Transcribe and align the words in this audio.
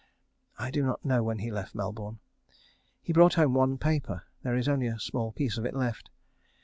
I 0.57 0.71
do 0.71 0.81
not 0.83 1.05
know 1.05 1.21
when 1.21 1.37
he 1.37 1.51
left 1.51 1.75
Melbourne. 1.75 2.21
He 3.03 3.13
brought 3.13 3.35
home 3.35 3.53
one 3.53 3.77
paper. 3.77 4.23
There 4.41 4.55
is 4.55 4.67
only 4.67 4.87
a 4.87 4.97
small 4.97 5.31
piece 5.31 5.59
of 5.59 5.65
it 5.67 5.75
left. 5.75 6.09